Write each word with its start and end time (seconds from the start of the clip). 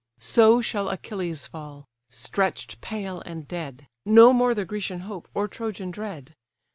So 0.17 0.61
shall 0.61 0.89
Achilles 0.89 1.45
fall! 1.45 1.85
stretch'd 2.09 2.81
pale 2.81 3.21
and 3.23 3.47
dead, 3.47 3.87
No 4.03 4.33
more 4.33 4.55
the 4.55 4.65
Grecian 4.65 5.01
hope, 5.01 5.27
or 5.35 5.47
Trojan 5.47 5.91
dread! 5.91 6.33